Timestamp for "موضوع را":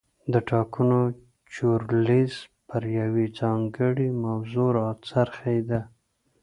4.25-4.87